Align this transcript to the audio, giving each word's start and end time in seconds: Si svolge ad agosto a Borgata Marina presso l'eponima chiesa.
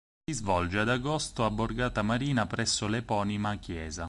Si 0.27 0.33
svolge 0.35 0.79
ad 0.79 0.89
agosto 0.89 1.45
a 1.45 1.51
Borgata 1.51 2.01
Marina 2.01 2.47
presso 2.47 2.87
l'eponima 2.87 3.57
chiesa. 3.57 3.99